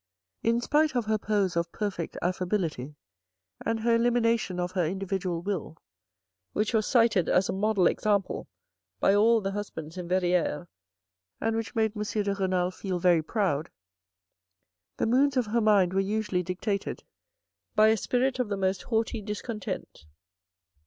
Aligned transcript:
In 0.41 0.61
spite 0.61 0.95
of 0.95 1.05
her 1.05 1.19
pose 1.19 1.55
of 1.55 1.71
perfect 1.71 2.17
affability 2.23 2.95
and 3.63 3.81
her 3.81 3.93
elimination 3.93 4.59
of 4.59 4.71
her 4.71 4.83
individual 4.83 5.43
will 5.43 5.77
which 6.53 6.73
was 6.73 6.87
cited 6.87 7.29
as 7.29 7.49
a 7.49 7.53
model 7.53 7.85
example 7.85 8.47
by 8.99 9.13
all 9.13 9.41
the 9.41 9.51
husbands 9.51 9.99
in 9.99 10.07
Verrieres 10.07 10.65
and 11.39 11.55
which 11.55 11.75
made 11.75 11.95
M. 11.95 12.01
de 12.01 12.33
Renal 12.33 12.71
feel 12.71 12.97
very 12.97 13.21
proud, 13.21 13.69
the 14.97 15.05
moods 15.05 15.37
of 15.37 15.45
her 15.45 15.61
mind 15.61 15.93
were 15.93 15.99
usually 15.99 16.41
dictated 16.41 17.03
by 17.75 17.89
a 17.89 17.95
spirit 17.95 18.39
of 18.39 18.49
the 18.49 18.57
most 18.57 18.81
haughty 18.81 19.21
discontent. 19.21 20.07